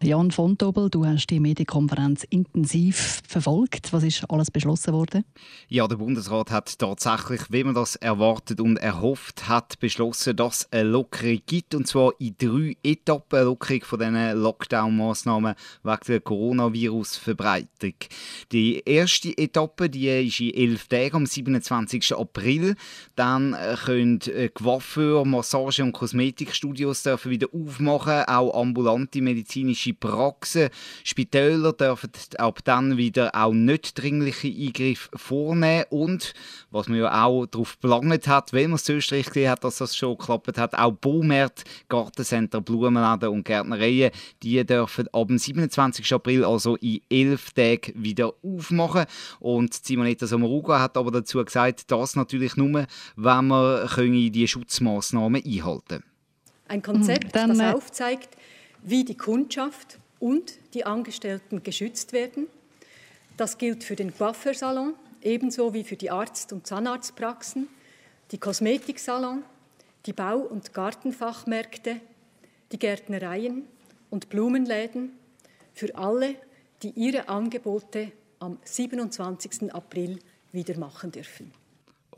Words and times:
Jan 0.00 0.30
von 0.30 0.56
Tobel, 0.56 0.90
du 0.90 1.04
hast 1.04 1.26
die 1.26 1.40
Medienkonferenz 1.40 2.22
intensiv 2.30 3.20
verfolgt. 3.26 3.92
Was 3.92 4.04
ist 4.04 4.30
alles 4.30 4.48
beschlossen 4.48 4.94
worden? 4.94 5.24
Ja, 5.68 5.88
der 5.88 5.96
Bundesrat 5.96 6.52
hat 6.52 6.78
tatsächlich, 6.78 7.40
wie 7.50 7.64
man 7.64 7.74
das 7.74 7.96
erwartet 7.96 8.60
und 8.60 8.76
erhofft 8.76 9.48
hat, 9.48 9.80
beschlossen, 9.80 10.36
dass 10.36 10.58
es 10.58 10.72
eine 10.72 10.88
Lockerung 10.88 11.40
gibt. 11.46 11.74
Und 11.74 11.88
zwar 11.88 12.12
in 12.20 12.36
drei 12.38 12.76
Etappen. 12.84 13.40
Eine 13.40 13.46
Lockerung 13.46 13.82
von 13.82 13.98
diesen 13.98 14.40
Lockdown-Massnahmen 14.40 15.54
wegen 15.82 15.98
der 16.06 16.20
Coronavirus-Verbreitung. 16.20 17.94
Die 18.52 18.78
erste 18.86 19.36
Etappe 19.36 19.90
die 19.90 20.06
ist 20.06 20.38
in 20.38 20.54
elf 20.54 20.86
Tagen, 20.86 21.16
am 21.16 21.26
27. 21.26 22.14
April. 22.16 22.76
Dann 23.16 23.56
können 23.84 24.20
Coiffeur, 24.54 25.24
Massage- 25.24 25.82
und 25.82 25.90
Kosmetikstudios 25.90 27.02
dürfen 27.02 27.32
wieder 27.32 27.48
aufmachen. 27.52 28.22
Auch 28.28 28.60
ambulante 28.60 29.20
medizinische 29.20 29.87
medizinische 29.88 29.94
Praxen. 29.94 30.68
Spitäler 31.04 31.72
dürfen 31.72 32.10
ab 32.38 32.60
dann 32.64 32.96
wieder 32.96 33.34
auch 33.34 33.52
nicht 33.52 34.00
dringliche 34.00 34.48
Eingriffe 34.48 35.10
vornehmen 35.16 35.84
und, 35.90 36.34
was 36.70 36.88
man 36.88 36.98
ja 36.98 37.24
auch 37.24 37.46
darauf 37.46 37.78
geplant 37.80 38.28
hat, 38.28 38.52
wenn 38.52 38.70
man 38.70 38.76
es 38.76 38.88
Österreich 38.88 39.26
gesehen 39.26 39.50
hat, 39.50 39.64
dass 39.64 39.78
das 39.78 39.96
schon 39.96 40.16
geklappt 40.16 40.58
hat, 40.58 40.74
auch 40.74 40.92
Baumärkte, 40.92 41.64
Gartencenter, 41.88 42.60
Blumenläden 42.60 43.28
und 43.28 43.44
Gärtnereien, 43.44 44.10
die 44.42 44.64
dürfen 44.64 45.08
ab 45.12 45.28
dem 45.28 45.38
27. 45.38 46.12
April, 46.12 46.44
also 46.44 46.76
in 46.76 47.00
elf 47.10 47.52
Tagen, 47.52 47.92
wieder 47.94 48.32
aufmachen. 48.42 49.06
Und 49.40 49.74
Simonetta 49.74 50.26
Sommaruga 50.26 50.80
hat 50.80 50.96
aber 50.96 51.10
dazu 51.10 51.44
gesagt, 51.44 51.90
das 51.90 52.16
natürlich 52.16 52.56
nur, 52.56 52.86
wenn 53.16 53.46
wir 53.46 54.30
die 54.30 54.48
Schutzmaßnahmen 54.48 55.42
einhalten 55.44 55.82
können. 55.88 56.04
Ein 56.68 56.82
Konzept, 56.82 57.34
mhm. 57.34 57.48
das 57.48 57.58
äh, 57.58 57.72
aufzeigt, 57.72 58.36
wie 58.82 59.04
die 59.04 59.16
Kundschaft 59.16 59.98
und 60.20 60.58
die 60.74 60.84
Angestellten 60.84 61.62
geschützt 61.62 62.12
werden. 62.12 62.46
Das 63.36 63.58
gilt 63.58 63.84
für 63.84 63.96
den 63.96 64.16
Coiffeursalon 64.16 64.94
ebenso 65.22 65.74
wie 65.74 65.84
für 65.84 65.96
die 65.96 66.10
Arzt- 66.10 66.52
und 66.52 66.66
Zahnarztpraxen, 66.66 67.68
die 68.30 68.38
Kosmetiksalon, 68.38 69.42
die 70.06 70.12
Bau- 70.12 70.38
und 70.38 70.72
Gartenfachmärkte, 70.74 72.00
die 72.72 72.78
Gärtnereien 72.78 73.64
und 74.10 74.28
Blumenläden, 74.28 75.12
für 75.74 75.94
alle, 75.96 76.34
die 76.82 76.90
ihre 76.90 77.28
Angebote 77.28 78.12
am 78.40 78.58
27. 78.64 79.72
April 79.72 80.18
wieder 80.52 80.78
machen 80.78 81.12
dürfen. 81.12 81.52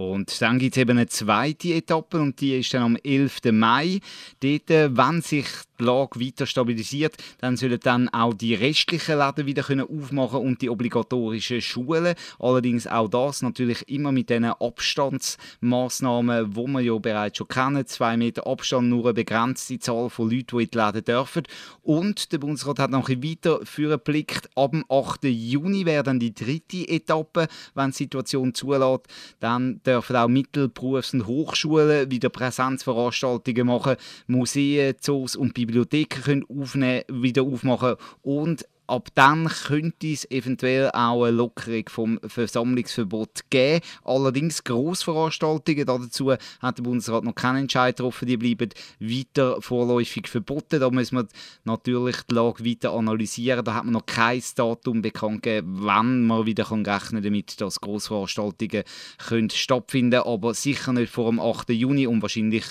Und 0.00 0.40
dann 0.40 0.58
gibt 0.58 0.76
es 0.76 0.80
eben 0.80 0.96
eine 0.96 1.08
zweite 1.08 1.74
Etappe 1.74 2.18
und 2.18 2.40
die 2.40 2.58
ist 2.58 2.72
dann 2.72 2.82
am 2.82 2.96
11. 2.96 3.52
Mai. 3.52 4.00
Dort, 4.42 4.70
äh, 4.70 4.96
wenn 4.96 5.20
sich 5.20 5.44
die 5.78 5.84
Lage 5.84 6.18
weiter 6.18 6.46
stabilisiert, 6.46 7.18
dann 7.38 7.58
sollen 7.58 7.78
dann 7.82 8.08
auch 8.08 8.32
die 8.32 8.54
restlichen 8.54 9.18
Läden 9.18 9.44
wieder 9.44 9.66
aufmachen 9.68 10.40
und 10.40 10.62
die 10.62 10.70
obligatorischen 10.70 11.60
Schulen. 11.60 12.14
Allerdings 12.38 12.86
auch 12.86 13.08
das 13.08 13.42
natürlich 13.42 13.86
immer 13.90 14.10
mit 14.10 14.30
diesen 14.30 14.46
Abstandsmaßnahmen, 14.46 16.56
wo 16.56 16.66
wir 16.66 16.80
ja 16.80 16.96
bereits 16.96 17.36
schon 17.36 17.48
kennen. 17.48 17.86
Zwei 17.86 18.16
Meter 18.16 18.46
Abstand, 18.46 18.88
nur 18.88 19.04
eine 19.04 19.12
begrenzte 19.12 19.78
Zahl 19.80 20.08
von 20.08 20.30
Leuten, 20.30 20.56
die 20.56 20.64
in 20.64 20.70
die 20.70 20.78
Läden 20.78 21.04
dürfen. 21.04 21.42
Und 21.82 22.32
der 22.32 22.38
Bundesrat 22.38 22.78
hat 22.78 22.90
noch 22.90 23.10
ein 23.10 23.22
weiter 23.22 23.60
geblickt. 23.76 24.48
Ab 24.54 24.70
dem 24.70 24.86
8. 24.88 25.24
Juni 25.24 25.84
wäre 25.84 26.04
dann 26.04 26.20
die 26.20 26.32
dritte 26.32 26.88
Etappe, 26.88 27.48
wenn 27.74 27.90
die 27.90 27.96
Situation 27.96 28.54
zulässt. 28.54 29.08
Dann 29.40 29.82
dürfen 29.90 30.16
auch 30.16 30.28
Mittelberufs- 30.28 31.14
und 31.14 31.26
Hochschulen 31.26 32.10
wieder 32.10 32.28
Präsenzveranstaltungen 32.28 33.66
machen. 33.66 33.96
Museen, 34.26 34.94
Zoos 35.00 35.36
und 35.36 35.54
Bibliotheken 35.54 36.22
können 36.22 36.44
aufnehmen, 36.48 37.04
wieder 37.08 37.42
aufmachen 37.42 37.96
und 38.22 38.66
ab 38.90 39.08
dann 39.14 39.46
könnte 39.46 40.12
es 40.12 40.30
eventuell 40.30 40.90
auch 40.90 41.24
eine 41.24 41.36
Lockerung 41.36 41.88
vom 41.88 42.20
Versammlungsverbot 42.26 43.50
geben. 43.50 43.84
Allerdings 44.04 44.64
Grossveranstaltungen, 44.64 45.86
dazu 45.86 46.32
hat 46.32 46.78
der 46.78 46.82
Bundesrat 46.82 47.24
noch 47.24 47.34
keinen 47.34 47.62
Entscheid 47.62 47.96
getroffen, 47.96 48.26
die 48.26 48.36
bleiben 48.36 48.70
weiter 48.98 49.62
vorläufig 49.62 50.28
verboten. 50.28 50.80
Da 50.80 50.90
müssen 50.90 51.16
wir 51.16 51.28
natürlich 51.64 52.16
die 52.28 52.34
Lage 52.34 52.64
weiter 52.64 52.92
analysieren. 52.92 53.64
Da 53.64 53.74
hat 53.74 53.84
man 53.84 53.94
noch 53.94 54.06
kein 54.06 54.42
Datum 54.56 55.02
bekannt 55.02 55.42
gegeben, 55.42 55.78
wann 55.80 56.26
man 56.26 56.46
wieder 56.46 56.64
kann 56.64 56.84
rechnen 56.84 57.22
damit, 57.22 57.60
dass 57.60 57.80
Grossveranstaltungen 57.80 58.84
können 59.18 59.50
stattfinden 59.50 60.22
aber 60.22 60.54
sicher 60.54 60.92
nicht 60.92 61.12
vor 61.12 61.30
dem 61.30 61.40
8. 61.40 61.70
Juni 61.70 62.06
und 62.06 62.22
wahrscheinlich 62.22 62.64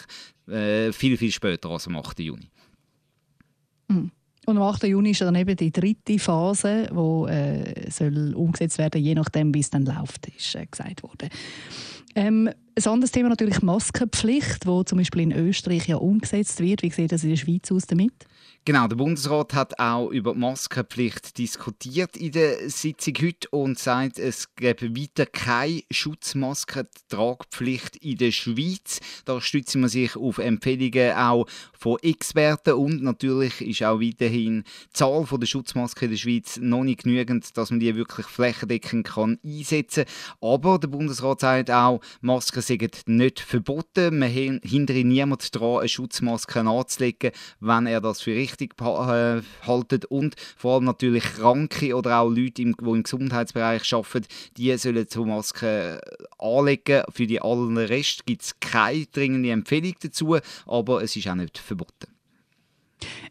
äh, 0.47 0.91
viel, 0.91 1.17
viel 1.17 1.31
später 1.31 1.69
als 1.69 1.87
am 1.87 1.95
8. 1.95 2.19
Juni. 2.19 2.49
Mhm. 3.87 4.11
Und 4.45 4.57
am 4.57 4.63
8. 4.63 4.83
Juni 4.83 5.11
ist 5.11 5.21
dann 5.21 5.35
eben 5.35 5.55
die 5.55 5.71
dritte 5.71 6.17
Phase, 6.17 6.87
die 6.91 7.31
äh, 7.31 7.91
soll 7.91 8.33
umgesetzt 8.33 8.77
werden, 8.77 9.01
je 9.01 9.15
nachdem, 9.15 9.53
wie 9.53 9.59
es 9.59 9.69
dann 9.69 9.85
läuft, 9.85 10.27
ist 10.27 10.55
äh, 10.55 10.65
gesagt 10.65 11.03
worden. 11.03 11.29
Ähm, 12.15 12.49
ein 12.85 12.93
anderes 12.93 13.11
Thema 13.11 13.29
natürlich 13.29 13.61
Maskenpflicht, 13.61 14.65
wo 14.65 14.83
zum 14.83 14.99
Beispiel 14.99 15.23
in 15.23 15.31
Österreich 15.31 15.87
ja 15.87 15.97
umgesetzt 15.97 16.59
wird. 16.59 16.81
Wie 16.81 16.89
sieht 16.89 17.11
das 17.11 17.23
in 17.23 17.29
der 17.29 17.37
Schweiz 17.37 17.71
aus 17.71 17.85
damit? 17.87 18.13
Genau, 18.65 18.87
der 18.87 18.97
Bundesrat 18.97 19.53
hat 19.53 19.79
auch 19.79 20.09
über 20.09 20.33
die 20.33 20.39
Maskenpflicht 20.39 21.37
diskutiert 21.37 22.17
in 22.17 22.33
der 22.33 22.69
Sitzung 22.69 23.13
heute 23.21 23.47
und 23.49 23.79
sagt, 23.79 24.19
es 24.19 24.53
gäbe 24.55 24.95
weiter 24.95 25.25
keine 25.25 25.81
Schutzmaskentragpflicht 25.89 27.95
in 27.95 28.17
der 28.17 28.31
Schweiz. 28.31 28.99
Da 29.25 29.41
stützen 29.41 29.81
wir 29.81 29.89
sich 29.89 30.15
auf 30.15 30.37
Empfehlungen 30.37 31.13
auch 31.13 31.47
von 31.73 31.97
Experten 32.03 32.73
und 32.73 33.01
natürlich 33.01 33.61
ist 33.61 33.81
auch 33.81 34.01
weiterhin 34.01 34.63
die 34.63 34.93
Zahl 34.93 35.25
der 35.31 35.47
Schutzmasken 35.47 36.05
in 36.05 36.11
der 36.11 36.17
Schweiz 36.17 36.59
noch 36.61 36.83
nicht 36.83 37.03
genügend, 37.03 37.57
dass 37.57 37.71
man 37.71 37.79
die 37.79 37.95
wirklich 37.95 38.27
flächendeckend 38.27 39.07
kann 39.07 39.39
einsetzen 39.43 40.05
kann. 40.05 40.51
Aber 40.51 40.77
der 40.77 40.89
Bundesrat 40.89 41.39
sagt 41.39 41.71
auch, 41.71 42.01
Masken 42.21 42.61
sind 42.77 43.07
nicht 43.07 43.39
verboten. 43.39 44.19
Man 44.19 44.29
hindert 44.29 45.05
niemanden 45.05 45.47
daran, 45.51 45.79
eine 45.79 45.89
Schutzmaske 45.89 46.61
anzulegen, 46.61 47.31
wenn 47.59 47.87
er 47.87 48.01
das 48.01 48.21
für 48.21 48.35
richtig 48.35 48.73
äh, 48.79 49.41
und 50.09 50.35
vor 50.57 50.75
allem 50.75 50.85
natürlich 50.85 51.23
Kranke 51.23 51.95
oder 51.95 52.19
auch 52.19 52.29
Leute, 52.29 52.51
die 52.51 52.61
im 52.63 53.03
Gesundheitsbereich 53.03 53.93
arbeiten, 53.93 54.27
die 54.57 54.75
sollen 54.77 55.05
so 55.09 55.25
Masken 55.25 55.67
äh, 55.67 55.99
anlegen. 56.37 57.03
Für 57.11 57.27
die 57.27 57.41
allen 57.41 57.77
Rest 57.77 58.25
gibt 58.25 58.43
es 58.43 58.59
keine 58.59 59.05
dringende 59.07 59.51
Empfehlung 59.51 59.95
dazu, 60.01 60.37
aber 60.65 61.03
es 61.03 61.15
ist 61.15 61.27
auch 61.27 61.35
nicht 61.35 61.57
verboten. 61.57 62.19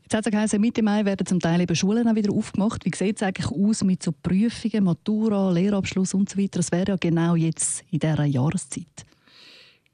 Jetzt 0.03 0.15
hat 0.15 0.27
es 0.27 0.33
geheißen, 0.33 0.61
Mitte 0.61 0.83
Mai 0.83 1.05
werden 1.05 1.27
zum 1.27 1.41
Teil 1.41 1.61
eben 1.61 1.77
Schulen 1.77 2.09
auch 2.09 2.15
wieder 2.15 2.33
aufgemacht. 2.33 2.85
Wie 2.85 2.97
sieht 2.97 3.17
es 3.17 3.23
eigentlich 3.23 3.51
aus 3.51 3.85
mit 3.85 4.03
so 4.03 4.13
Prüfungen, 4.13 4.85
Matura, 4.85 5.51
Lehrabschluss 5.51 6.15
und 6.15 6.31
so? 6.31 6.41
Das 6.51 6.73
wäre 6.73 6.93
ja 6.93 6.97
genau 6.97 7.35
jetzt 7.35 7.85
in 7.91 7.99
dieser 7.99 8.25
Jahreszeit. 8.25 9.08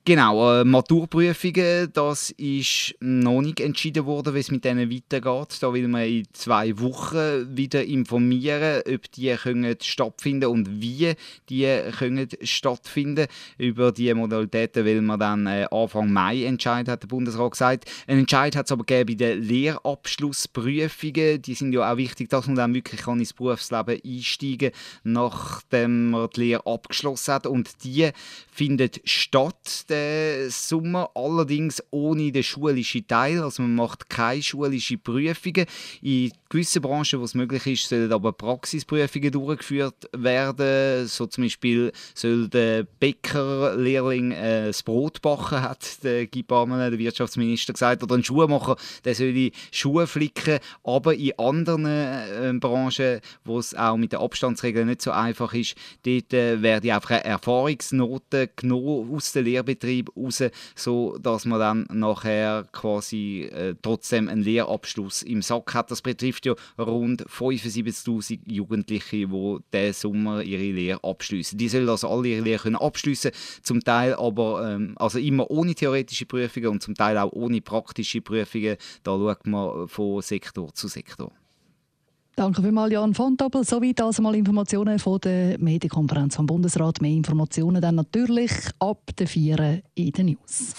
Genau, 0.06 0.60
äh, 0.60 0.64
Maturprüfungen, 0.64 1.90
das 1.94 2.28
ist 2.32 2.94
noch 3.00 3.40
nicht 3.40 3.58
entschieden 3.58 4.04
worden, 4.04 4.34
wie 4.34 4.40
es 4.40 4.50
mit 4.50 4.62
denen 4.62 4.90
weitergeht. 4.92 5.56
Da 5.62 5.72
will 5.72 5.88
man 5.88 6.02
in 6.02 6.26
zwei 6.34 6.78
Wochen 6.78 7.56
wieder 7.56 7.82
informieren, 7.82 8.82
ob 8.86 9.10
die 9.12 9.34
können 9.34 9.74
stattfinden 9.80 10.50
und 10.50 10.82
wie 10.82 11.14
die 11.48 11.80
können 11.96 12.28
stattfinden. 12.42 13.28
Über 13.56 13.92
die 13.92 14.12
Modalitäten 14.12 14.84
will 14.84 15.00
man 15.00 15.18
dann 15.18 15.46
äh, 15.46 15.66
Anfang 15.70 16.12
Mai 16.12 16.44
entscheiden, 16.44 16.92
hat 16.92 17.02
der 17.02 17.08
Bundesrat 17.08 17.52
gesagt. 17.52 17.90
Ein 18.06 18.18
Entscheid 18.18 18.56
hat 18.56 18.66
es 18.66 18.72
aber 18.72 18.84
gegeben 18.84 19.16
bei 19.16 19.24
den 19.24 19.42
Lehrabschlussprüfungen. 19.42 21.40
Die 21.40 21.54
sind 21.54 21.72
ja 21.72 21.90
auch 21.90 21.96
wichtig, 21.96 22.28
dass 22.28 22.46
man 22.46 22.56
dann 22.56 22.74
wirklich 22.74 23.06
ins 23.06 23.32
Berufsleben 23.32 23.98
einsteigen 24.04 24.70
kann, 24.70 25.12
nachdem 25.14 26.10
man 26.10 26.28
die 26.36 26.40
Lehre 26.40 26.66
abgeschlossen 26.66 27.32
hat. 27.32 27.46
Und 27.46 27.84
die 27.84 28.10
findet 28.52 29.00
statt 29.08 29.86
den 29.94 30.50
Sommer, 30.50 31.10
allerdings 31.14 31.82
ohne 31.90 32.32
den 32.32 32.42
schulischen 32.42 33.06
Teil. 33.06 33.42
Also 33.42 33.62
man 33.62 33.74
macht 33.74 34.08
keine 34.08 34.42
schulischen 34.42 35.00
Prüfungen. 35.00 35.66
In 36.02 36.32
gewissen 36.48 36.82
Branchen, 36.82 37.20
wo 37.20 37.24
es 37.24 37.34
möglich 37.34 37.66
ist, 37.66 37.88
sollen 37.88 38.12
aber 38.12 38.32
Praxisprüfungen 38.32 39.32
durchgeführt 39.32 40.08
werden. 40.12 41.06
So 41.06 41.26
zum 41.26 41.44
Beispiel 41.44 41.92
soll 42.14 42.48
der 42.48 42.84
Bäckerlehrling 42.84 44.32
äh, 44.32 44.66
das 44.66 44.82
Brot 44.82 45.22
backen, 45.22 45.62
hat 45.62 46.02
der 46.02 46.26
Guy 46.26 46.42
Parmelin, 46.42 46.90
der 46.90 46.98
Wirtschaftsminister, 46.98 47.72
gesagt. 47.72 48.02
Oder 48.02 48.16
ein 48.16 48.24
Schuhmacher, 48.24 48.76
der 49.04 49.14
soll 49.14 49.32
die 49.32 49.52
Schuhe 49.70 50.06
flicken. 50.06 50.58
Aber 50.82 51.14
in 51.14 51.38
anderen 51.38 51.86
äh, 51.86 52.52
Branchen, 52.58 53.20
wo 53.44 53.58
es 53.58 53.74
auch 53.74 53.96
mit 53.96 54.12
den 54.12 54.20
Abstandsregeln 54.20 54.86
nicht 54.86 55.02
so 55.02 55.10
einfach 55.10 55.54
ist, 55.54 55.74
dort 56.04 56.32
äh, 56.32 56.62
werden 56.62 56.90
einfach 56.90 57.10
Erfahrungsnoten 57.10 58.48
genommen 58.56 59.14
aus 59.14 59.32
den 59.32 59.44
Lehrbetrieben 59.44 59.83
Betrieb 59.84 60.10
raus, 60.16 60.42
so 60.74 61.18
dass 61.18 61.44
man 61.44 61.60
dann 61.60 61.86
nachher 61.92 62.66
quasi 62.72 63.42
äh, 63.52 63.74
trotzdem 63.82 64.28
einen 64.28 64.42
Lehrabschluss 64.42 65.22
im 65.22 65.42
Sack 65.42 65.74
hat. 65.74 65.90
Das 65.90 66.02
betrifft 66.02 66.46
ja 66.46 66.54
rund 66.78 67.26
75.000 67.26 68.40
Jugendliche, 68.46 69.26
die 69.26 69.56
diesen 69.72 69.92
Sommer 69.92 70.42
ihre 70.42 70.72
Lehre 70.72 71.04
abschließen. 71.04 71.58
Die 71.58 71.68
sollen 71.68 71.88
also 71.88 72.08
alle 72.08 72.28
ihre 72.28 72.42
Lehre 72.42 72.80
abschließen, 72.80 73.30
zum 73.62 73.80
Teil 73.80 74.14
aber 74.14 74.74
ähm, 74.74 74.94
also 74.96 75.18
immer 75.18 75.50
ohne 75.50 75.74
theoretische 75.74 76.26
Prüfungen 76.26 76.68
und 76.68 76.82
zum 76.82 76.94
Teil 76.94 77.18
auch 77.18 77.32
ohne 77.32 77.60
praktische 77.60 78.20
Prüfungen. 78.20 78.76
Da 79.02 79.12
schaut 79.12 79.46
man 79.46 79.88
von 79.88 80.22
Sektor 80.22 80.72
zu 80.72 80.88
Sektor. 80.88 81.32
Danke 82.36 82.62
vielmals, 82.62 82.92
Jan 82.92 83.14
von 83.14 83.36
Doppel. 83.36 83.64
Soweit 83.64 84.00
also 84.00 84.20
mal 84.20 84.34
Informationen 84.34 84.98
von 84.98 85.20
der 85.20 85.56
Medienkonferenz 85.58 86.34
vom 86.34 86.46
Bundesrat. 86.46 87.00
Mehr 87.00 87.12
Informationen 87.12 87.80
dann 87.80 87.94
natürlich 87.94 88.50
ab 88.80 88.98
der 89.16 89.28
4 89.28 89.82
in 89.94 90.10
den 90.10 90.26
News. 90.26 90.74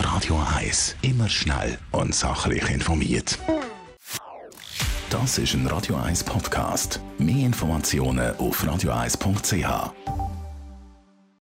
Radio 0.00 0.40
1. 0.56 0.96
Immer 1.02 1.28
schnell 1.28 1.76
und 1.90 2.14
sachlich 2.14 2.70
informiert. 2.70 3.38
Das 5.10 5.38
ist 5.38 5.54
ein 5.54 5.66
Radio 5.66 5.96
1 5.96 6.22
Podcast. 6.24 7.00
Mehr 7.18 7.46
Informationen 7.46 8.36
auf 8.36 8.64
radio1.ch. 8.64 10.33